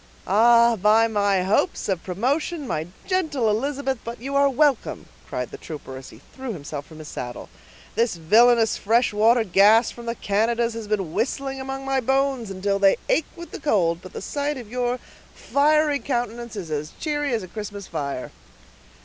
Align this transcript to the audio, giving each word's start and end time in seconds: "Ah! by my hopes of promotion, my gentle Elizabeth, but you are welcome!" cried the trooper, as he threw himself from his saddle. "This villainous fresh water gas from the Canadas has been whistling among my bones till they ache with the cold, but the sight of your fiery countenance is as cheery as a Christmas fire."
"Ah! 0.25 0.75
by 0.77 1.07
my 1.07 1.43
hopes 1.43 1.87
of 1.87 2.03
promotion, 2.03 2.65
my 2.65 2.87
gentle 3.05 3.47
Elizabeth, 3.47 3.99
but 4.03 4.19
you 4.19 4.35
are 4.35 4.49
welcome!" 4.49 5.05
cried 5.27 5.51
the 5.51 5.59
trooper, 5.59 5.95
as 5.95 6.09
he 6.09 6.21
threw 6.35 6.53
himself 6.53 6.87
from 6.87 6.97
his 6.97 7.07
saddle. 7.07 7.49
"This 7.93 8.15
villainous 8.15 8.77
fresh 8.77 9.13
water 9.13 9.43
gas 9.43 9.91
from 9.91 10.07
the 10.07 10.15
Canadas 10.15 10.73
has 10.73 10.87
been 10.87 11.13
whistling 11.13 11.61
among 11.61 11.85
my 11.85 11.99
bones 12.01 12.51
till 12.63 12.79
they 12.79 12.97
ache 13.09 13.27
with 13.35 13.51
the 13.51 13.59
cold, 13.59 14.01
but 14.01 14.13
the 14.13 14.21
sight 14.23 14.57
of 14.57 14.71
your 14.71 14.97
fiery 15.35 15.99
countenance 15.99 16.55
is 16.55 16.71
as 16.71 16.93
cheery 16.99 17.31
as 17.35 17.43
a 17.43 17.47
Christmas 17.47 17.85
fire." 17.85 18.31